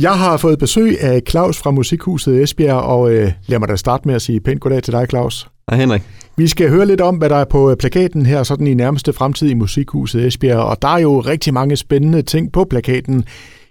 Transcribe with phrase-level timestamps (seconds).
[0.00, 4.08] Jeg har fået besøg af Claus fra Musikhuset Esbjerg, og øh, lad mig da starte
[4.08, 5.48] med at sige pænt goddag til dig, Claus.
[5.70, 6.02] Hej Henrik.
[6.36, 9.50] Vi skal høre lidt om, hvad der er på plakaten her, sådan i nærmeste fremtid
[9.50, 13.24] i Musikhuset Esbjerg, og der er jo rigtig mange spændende ting på plakaten.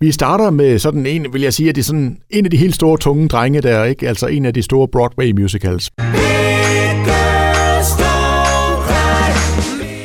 [0.00, 2.56] Vi starter med sådan en, vil jeg sige, at det er sådan en af de
[2.56, 4.08] helt store tunge drenge der, ikke?
[4.08, 5.90] Altså en af de store Broadway musicals.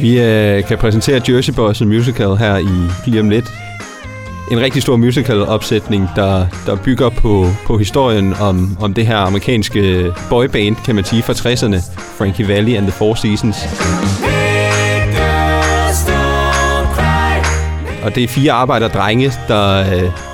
[0.00, 3.67] Vi øh, kan præsentere Jersey Boys musical her i lige om lidt.
[4.50, 10.12] En rigtig stor musical-opsætning, der, der bygger på, på historien om, om det her amerikanske
[10.30, 12.00] boyband, kan man sige, fra 60'erne.
[12.18, 13.56] Frankie Valli and the Four Seasons.
[18.02, 19.84] Og det er fire arbejderdrenge, der,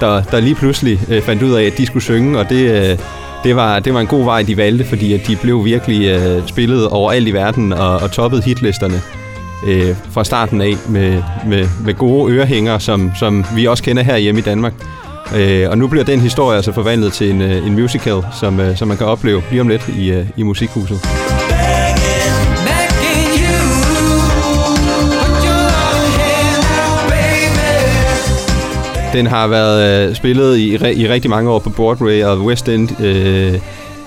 [0.00, 2.98] der, der lige pludselig øh, fandt ud af, at de skulle synge, og det, øh,
[3.44, 6.46] det, var, det var en god vej, de valgte, fordi at de blev virkelig øh,
[6.46, 9.02] spillet overalt i verden og, og toppede hitlisterne
[9.66, 14.16] øh, fra starten af med, med, med gode ørehænger, som, som vi også kender her
[14.16, 14.72] hjemme i Danmark.
[15.36, 18.76] Øh, og nu bliver den historie altså forvandlet til en, øh, en musical, som, øh,
[18.76, 21.00] som man kan opleve lige om lidt i, øh, i Musikhuset.
[29.12, 33.00] Den har været øh, spillet i, i rigtig mange år på Broadway og West End.
[33.00, 33.60] Øh,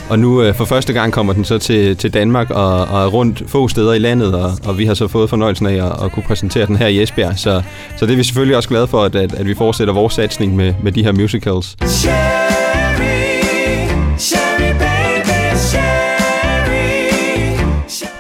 [0.10, 3.08] og nu øh, for første gang kommer den så til, til Danmark og, og er
[3.08, 6.12] rundt få steder i landet, og, og vi har så fået fornøjelsen af at, at
[6.12, 7.40] kunne præsentere den her i Esbjerg.
[7.40, 7.62] Så,
[7.98, 10.56] så det er vi selvfølgelig også glade for, at, at, at vi fortsætter vores satsning
[10.56, 11.78] med, med de her musicals.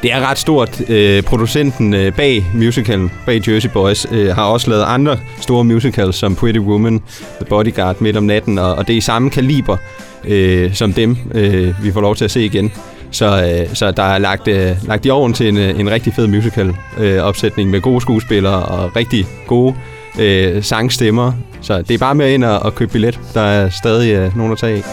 [0.02, 0.90] Det er ret stort.
[0.90, 6.16] Øh, producenten øh, bag musicalen, bag Jersey Boys, øh, har også lavet andre store musicals,
[6.16, 7.00] som Pretty Woman,
[7.40, 9.78] The Bodyguard, Midt om natten, og, og det er i samme kaliber
[10.26, 12.72] øh, som dem, øh, vi får lov til at se igen.
[13.12, 16.14] Så, øh, så der er lagt, øh, lagt i oven til en, øh, en rigtig
[16.14, 19.76] fed musical-opsætning øh, med gode skuespillere og rigtig gode
[20.20, 21.32] øh, sangstemmer.
[21.62, 23.20] Så det er bare med ind og, og købe billet.
[23.34, 24.84] Der er stadig øh, nogen at tage af.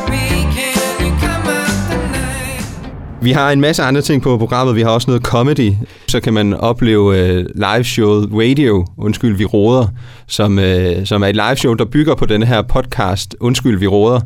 [3.24, 4.76] Vi har en masse andre ting på programmet.
[4.76, 5.72] Vi har også noget comedy.
[6.08, 9.86] Så kan man opleve uh, live showet Radio, Undskyld, vi råder,
[10.26, 10.64] som, uh,
[11.04, 14.20] som er et live show, der bygger på denne her podcast, Undskyld, vi råder,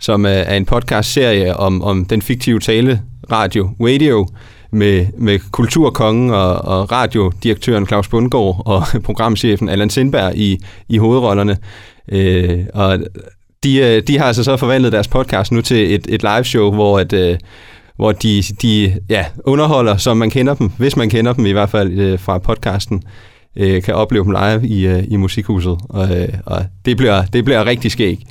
[0.00, 4.28] som øh, er en podcast-serie om, om den fiktive tale radio, Radio,
[4.72, 11.56] med, med kulturkongen og, og radiodirektøren Claus Bundgaard og programchefen Allan Sindberg i, i hovedrollerne.
[12.12, 12.98] Øh, og
[13.64, 16.72] de, øh, de har altså så forvandlet deres podcast nu til et, et live show,
[16.72, 17.36] hvor at, uh,
[17.96, 21.70] hvor de, de ja, underholder, som man kender dem, hvis man kender dem i hvert
[21.70, 23.02] fald øh, fra podcasten,
[23.56, 25.78] øh, kan opleve dem live i, øh, i musikhuset.
[25.88, 28.22] Og, øh, og det, bliver, det bliver rigtig skægt.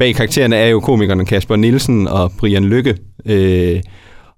[0.00, 2.96] Bag karaktererne er jo komikerne Kasper Nielsen og Brian Lykke,
[3.26, 3.80] øh,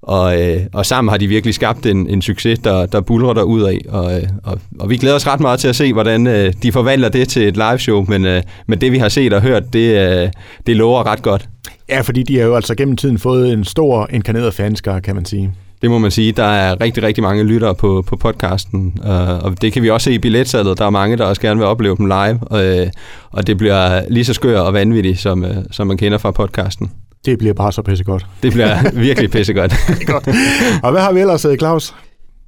[0.02, 3.42] og, øh, og sammen har de virkelig skabt en, en succes, der, der bulrer der
[3.42, 3.78] ud af.
[3.88, 6.72] Og, øh, og, og vi glæder os ret meget til at se, hvordan øh, de
[6.72, 9.72] forvandler det til et live show, men, øh, men det vi har set og hørt,
[9.72, 10.28] det, øh,
[10.66, 11.48] det lover ret godt.
[11.88, 15.24] Ja, fordi de har jo altså gennem tiden fået en stor inkarneret fanskare, kan man
[15.24, 15.52] sige.
[15.82, 16.32] Det må man sige.
[16.32, 20.04] Der er rigtig, rigtig mange lyttere på, på podcasten, uh, og det kan vi også
[20.04, 20.78] se i billetsalget.
[20.78, 22.88] Der er mange, der også gerne vil opleve dem live, og, uh,
[23.31, 26.91] og det bliver lige så skør og vanvittigt, som, uh, som man kender fra podcasten.
[27.25, 28.26] Det bliver bare så pissegodt.
[28.43, 29.75] Det bliver virkelig pissegodt.
[30.06, 30.28] godt.
[30.82, 31.94] Og hvad har vi ellers, Claus?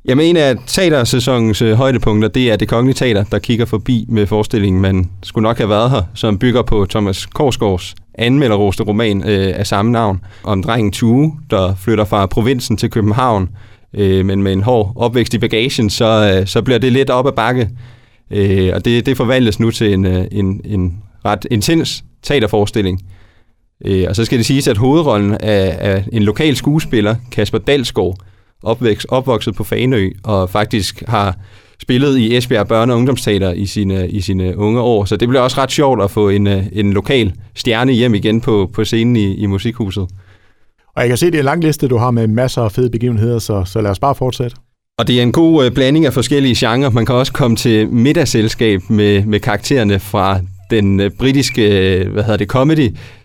[0.09, 4.27] Jamen en af teatersæsonens øh, højdepunkter, det er det kongelige teater, der kigger forbi med
[4.27, 9.53] forestillingen, man skulle nok have været her, som bygger på Thomas Korsgaards anmelderroste roman øh,
[9.57, 13.49] af samme navn, om drengen Tue, der flytter fra provinsen til København,
[13.95, 17.27] øh, men med en hård opvækst i bagagen, så, øh, så bliver det lidt op
[17.27, 17.71] ad bakke.
[18.31, 23.01] Øh, og det, det forvandles nu til en, øh, en, en ret intens teaterforestilling.
[23.85, 28.17] Øh, og så skal det siges, at hovedrollen er, er en lokal skuespiller, Kasper Dalsgaard,
[28.63, 31.37] opvækst, opvokset på Fanø, og faktisk har
[31.83, 35.05] spillet i Esbjerg Børne- og Ungdomsteater i sine, i sine unge år.
[35.05, 38.71] Så det bliver også ret sjovt at få en, en lokal stjerne hjem igen på,
[38.73, 40.07] på scenen i, i Musikhuset.
[40.97, 42.91] Og jeg kan se, det er en lang liste, du har med masser af fede
[42.91, 44.57] begivenheder, så, så lad os bare fortsætte.
[44.99, 46.91] Og det er en god øh, blanding af forskellige genrer.
[46.91, 52.23] Man kan også komme til middagsselskab med, med karaktererne fra den øh, britiske, øh, hvad
[52.23, 52.49] hedder det,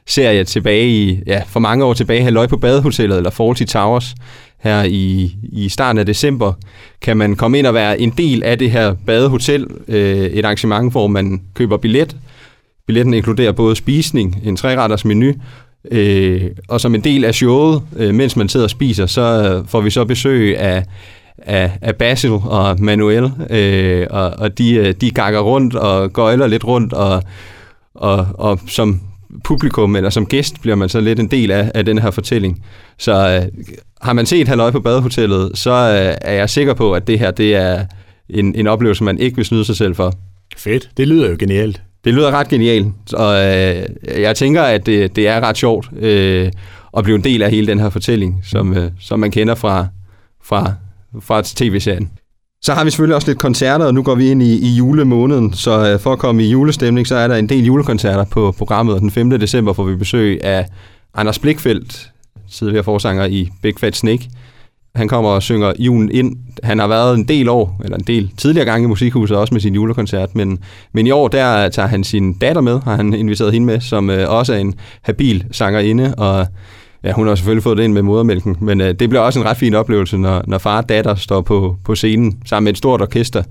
[0.09, 4.16] serie tilbage i, ja, for mange år tilbage, Halløj på Badehotellet, eller Fawlty Towers,
[4.59, 6.53] her i, i starten af december,
[7.02, 10.91] kan man komme ind og være en del af det her badehotel, øh, et arrangement,
[10.91, 12.17] hvor man køber billet.
[12.88, 15.34] Billetten inkluderer både spisning, en træretters menu,
[15.91, 19.67] øh, og som en del af showet, øh, mens man sidder og spiser, så øh,
[19.67, 20.84] får vi så besøg af
[21.41, 26.47] af, af Basil og Manuel, øh, og, og de, øh, de gakker rundt og gøjler
[26.47, 27.23] lidt rundt, og,
[27.96, 29.02] og, og som
[29.43, 32.64] publikum eller som gæst bliver man så lidt en del af, af den her fortælling.
[32.97, 33.64] Så øh,
[34.02, 37.31] har man set Halløj på Badehotellet, så øh, er jeg sikker på, at det her
[37.31, 37.85] det er
[38.29, 40.14] en, en oplevelse, man ikke vil snyde sig selv for.
[40.58, 40.90] Fedt.
[40.97, 41.81] Det lyder jo genialt.
[42.05, 43.84] det lyder ret genialt, og øh,
[44.22, 46.52] jeg tænker, at det, det er ret sjovt øh,
[46.97, 49.87] at blive en del af hele den her fortælling, som, øh, som man kender fra,
[50.43, 50.73] fra,
[51.20, 52.09] fra tv-serien.
[52.61, 55.53] Så har vi selvfølgelig også lidt koncerter, og nu går vi ind i, i julemåneden,
[55.53, 58.96] så øh, for at komme i julestemning, så er der en del julekoncerter på programmet,
[58.96, 59.29] og den 5.
[59.29, 60.66] december får vi besøg af
[61.14, 62.11] Anders Blikfeldt,
[62.52, 64.29] tidligere forsanger i Big Fat Snake.
[64.96, 66.35] Han kommer og synger julen ind.
[66.64, 69.62] Han har været en del år, eller en del tidligere gange i Musikhuset, også med
[69.62, 70.59] sin julekoncert, men,
[70.94, 74.09] men i år der tager han sin datter med, har han inviteret hende med, som
[74.09, 76.47] øh, også er en habil sangerinde, og
[77.03, 79.46] Ja, hun har selvfølgelig fået det ind med modermælken, men øh, det bliver også en
[79.46, 82.78] ret fin oplevelse, når, når far og datter står på, på scenen sammen med et
[82.78, 83.43] stort orkester.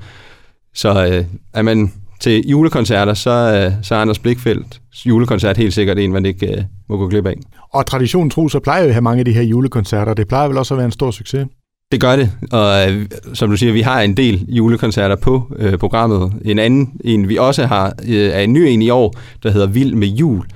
[0.75, 1.25] Så øh,
[1.55, 6.27] er man til julekoncerter, så, øh, så er Anders Blikfeldt julekoncert helt sikkert en, man
[6.27, 7.35] ikke øh, må gå glip af.
[7.73, 10.15] Og traditionen tro, så plejer vi at have mange af de her julekoncerter.
[10.15, 11.47] Det plejer vel også at være en stor succes?
[11.93, 15.79] Det gør det, og øh, som du siger, vi har en del julekoncerter på øh,
[15.79, 16.33] programmet.
[16.45, 19.67] En anden, en vi også har, øh, er en ny en i år, der hedder
[19.67, 20.47] Vild med jul,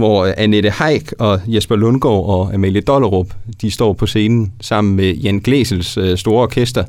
[0.00, 5.14] hvor Annette Haik og Jesper Lundgaard og Amalie Dollerup, de står på scenen sammen med
[5.14, 6.84] Jan Glæsels øh, store orkester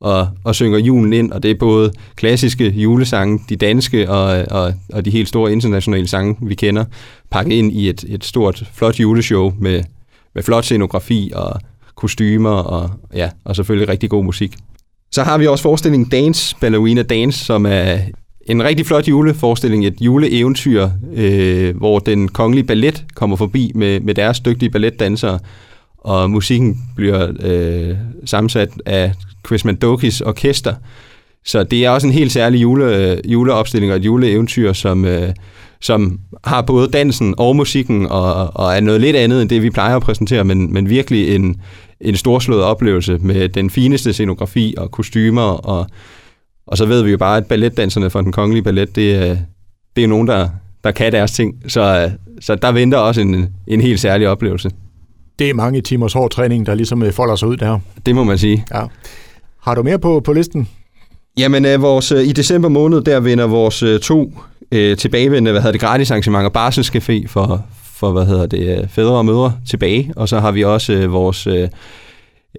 [0.00, 4.74] og, og synger julen ind, og det er både klassiske julesange, de danske og, og,
[4.92, 6.84] og de helt store internationale sange, vi kender,
[7.30, 9.82] pakket ind i et, et stort, flot juleshow med,
[10.34, 11.60] med flot scenografi og
[11.94, 14.56] kostymer og, ja, og selvfølgelig rigtig god musik.
[15.12, 17.98] Så har vi også forestillingen Dance, Ballerina Dance, som er
[18.50, 24.14] en rigtig flot juleforestilling, et juleeventyr, øh, hvor den kongelige ballet kommer forbi med, med
[24.14, 25.38] deres dygtige balletdansere,
[25.98, 29.12] og musikken bliver øh, sammensat af
[29.46, 30.74] Chris Mandokis orkester.
[31.44, 35.28] Så det er også en helt særlig jule, juleopstilling og et juleeventyr, som, øh,
[35.80, 39.70] som har både dansen og musikken, og, og er noget lidt andet end det, vi
[39.70, 41.60] plejer at præsentere, men, men virkelig en,
[42.00, 45.86] en storslået oplevelse med den fineste scenografi og kostymer og
[46.70, 49.36] og så ved vi jo bare, at balletdanserne fra den kongelige ballet, det, er,
[49.96, 50.48] det er nogen, der,
[50.84, 51.54] der kan deres ting.
[51.68, 54.70] Så, så der venter også en, en helt særlig oplevelse.
[55.38, 57.78] Det er mange timers hård træning, der ligesom øh, folder sig ud der.
[58.06, 58.64] Det må man sige.
[58.74, 58.82] Ja.
[59.62, 60.68] Har du mere på, på listen?
[61.38, 64.32] Jamen, øh, vores, øh, i december måned, der vinder vores to
[64.72, 67.64] øh, tilbagevendende, hvad hedder det, gratis arrangementer, Barselscafé for,
[67.94, 70.12] for, hvad hedder det, fædre og mødre tilbage.
[70.16, 71.68] Og så har vi også øh, vores øh,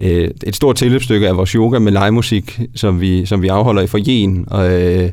[0.00, 3.86] øh, et stort tilløbsstykke af vores yoga med livemusik, som vi, som vi afholder i
[3.86, 5.10] forjen og, øh,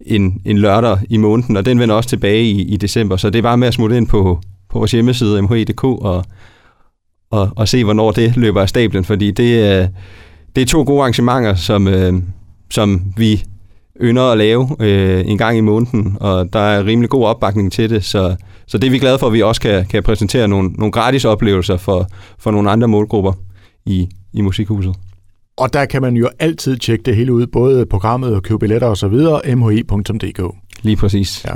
[0.00, 3.16] en, en lørdag i måneden, og den vender også tilbage i, i december.
[3.16, 4.40] Så det er bare med at smutte ind på,
[4.70, 6.24] på vores hjemmeside mhe.dk og,
[7.30, 9.88] og, og se, hvornår det løber af stablen, fordi det, øh,
[10.56, 12.14] det er to gode arrangementer, som, øh,
[12.70, 13.44] som vi
[14.00, 17.90] ynder at lave øh, en gang i måneden, og der er rimelig god opbakning til
[17.90, 18.36] det, så,
[18.66, 21.24] så det er vi glade for, at vi også kan, kan præsentere nogle, nogle gratis
[21.24, 22.08] oplevelser for,
[22.38, 23.32] for nogle andre målgrupper
[23.86, 24.94] i, i Musikhuset.
[25.58, 28.88] Og der kan man jo altid tjekke det hele ud, både programmet og købe billetter
[28.88, 30.54] og så videre, mhi.dk.
[30.82, 31.44] Lige præcis.
[31.44, 31.54] Ja.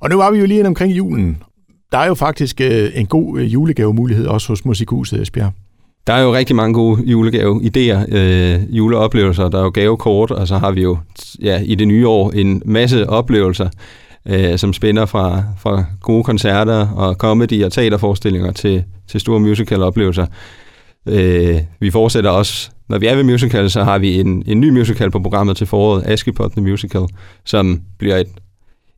[0.00, 1.42] Og nu var vi jo lige omkring julen.
[1.92, 5.52] Der er jo faktisk øh, en god øh, julegavemulighed også hos Musikhuset Esbjerg.
[6.06, 9.48] Der er jo rigtig mange gode julegave-idéer, øh, juleoplevelser.
[9.48, 10.98] Der er jo gavekort, og så har vi jo
[11.42, 13.68] ja, i det nye år en masse oplevelser,
[14.26, 20.26] øh, som spænder fra, fra gode koncerter og comedy og teaterforestillinger til, til store musical-oplevelser.
[21.06, 24.68] Øh, vi fortsætter også, når vi er ved musical, så har vi en, en ny
[24.68, 27.02] musical på programmet til foråret, Askepot The Musical,
[27.44, 28.28] som bliver et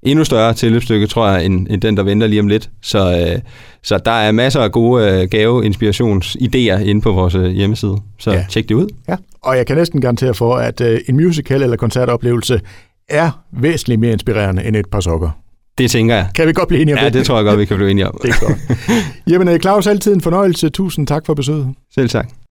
[0.02, 2.70] endnu større tilløbsstykke, tror jeg, end, end den, der venter lige om lidt.
[2.82, 3.40] Så, øh,
[3.82, 7.96] så der er masser af gode øh, gave inspirationsidéer inde på vores øh, hjemmeside.
[8.18, 8.44] Så ja.
[8.50, 8.86] tjek det ud.
[9.08, 12.60] Ja, og jeg kan næsten garantere for, at øh, en musical eller koncertoplevelse
[13.08, 15.30] er væsentligt mere inspirerende end et par sokker.
[15.78, 16.28] Det tænker jeg.
[16.34, 17.14] Kan vi godt blive enige om ja, det?
[17.14, 18.18] Ja, det tror jeg godt, vi kan blive enige om.
[18.22, 18.58] det er godt.
[19.26, 20.68] Jamen, Claus, altid en fornøjelse.
[20.68, 21.74] Tusind tak for besøget.
[21.94, 22.28] Selv tak.